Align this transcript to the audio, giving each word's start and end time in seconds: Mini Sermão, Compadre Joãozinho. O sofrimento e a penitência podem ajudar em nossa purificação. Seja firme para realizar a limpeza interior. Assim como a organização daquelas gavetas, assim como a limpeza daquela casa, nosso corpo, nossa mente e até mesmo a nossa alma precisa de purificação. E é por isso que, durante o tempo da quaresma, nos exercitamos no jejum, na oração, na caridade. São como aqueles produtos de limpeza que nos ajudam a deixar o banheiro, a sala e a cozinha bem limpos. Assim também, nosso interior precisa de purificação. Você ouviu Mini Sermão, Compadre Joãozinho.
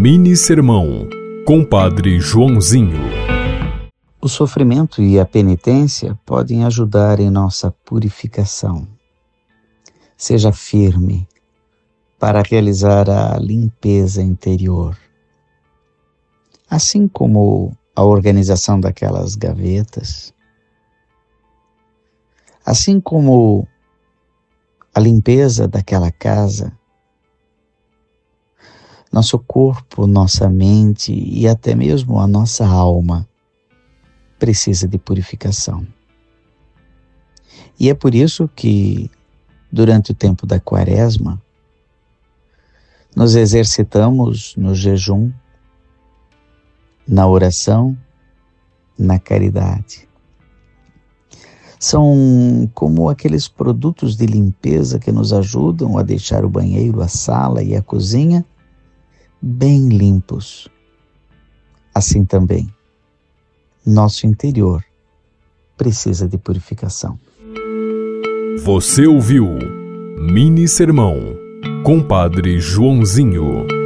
Mini 0.00 0.36
Sermão, 0.36 1.08
Compadre 1.44 2.20
Joãozinho. 2.20 3.00
O 4.22 4.28
sofrimento 4.28 5.02
e 5.02 5.18
a 5.18 5.26
penitência 5.26 6.16
podem 6.24 6.62
ajudar 6.62 7.18
em 7.18 7.28
nossa 7.28 7.72
purificação. 7.84 8.86
Seja 10.16 10.52
firme 10.52 11.26
para 12.16 12.42
realizar 12.42 13.10
a 13.10 13.36
limpeza 13.38 14.22
interior. 14.22 14.96
Assim 16.70 17.08
como 17.08 17.76
a 17.96 18.04
organização 18.04 18.78
daquelas 18.78 19.34
gavetas, 19.34 20.32
assim 22.64 23.00
como 23.00 23.66
a 24.94 25.00
limpeza 25.00 25.66
daquela 25.66 26.12
casa, 26.12 26.77
nosso 29.12 29.38
corpo, 29.38 30.06
nossa 30.06 30.48
mente 30.48 31.12
e 31.12 31.48
até 31.48 31.74
mesmo 31.74 32.20
a 32.20 32.26
nossa 32.26 32.66
alma 32.66 33.26
precisa 34.38 34.86
de 34.86 34.98
purificação. 34.98 35.86
E 37.80 37.88
é 37.88 37.94
por 37.94 38.14
isso 38.14 38.48
que, 38.54 39.10
durante 39.70 40.12
o 40.12 40.14
tempo 40.14 40.46
da 40.46 40.60
quaresma, 40.60 41.40
nos 43.14 43.34
exercitamos 43.34 44.54
no 44.56 44.74
jejum, 44.74 45.32
na 47.06 47.26
oração, 47.26 47.96
na 48.98 49.18
caridade. 49.18 50.08
São 51.80 52.68
como 52.74 53.08
aqueles 53.08 53.46
produtos 53.46 54.16
de 54.16 54.26
limpeza 54.26 54.98
que 54.98 55.12
nos 55.12 55.32
ajudam 55.32 55.96
a 55.96 56.02
deixar 56.02 56.44
o 56.44 56.48
banheiro, 56.48 57.00
a 57.00 57.08
sala 57.08 57.62
e 57.62 57.76
a 57.76 57.82
cozinha 57.82 58.44
bem 59.40 59.88
limpos. 59.88 60.68
Assim 61.94 62.24
também, 62.24 62.72
nosso 63.84 64.26
interior 64.26 64.84
precisa 65.76 66.28
de 66.28 66.36
purificação. 66.36 67.18
Você 68.64 69.06
ouviu 69.06 69.46
Mini 70.18 70.66
Sermão, 70.66 71.16
Compadre 71.84 72.58
Joãozinho. 72.60 73.77